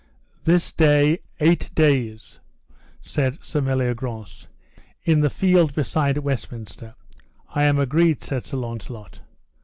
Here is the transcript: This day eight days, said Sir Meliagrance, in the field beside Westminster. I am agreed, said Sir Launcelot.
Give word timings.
This 0.45 0.71
day 0.73 1.19
eight 1.39 1.69
days, 1.75 2.39
said 3.03 3.43
Sir 3.45 3.61
Meliagrance, 3.61 4.47
in 5.03 5.19
the 5.21 5.29
field 5.29 5.75
beside 5.75 6.17
Westminster. 6.17 6.95
I 7.53 7.65
am 7.65 7.77
agreed, 7.77 8.23
said 8.23 8.47
Sir 8.47 8.57
Launcelot. 8.57 9.21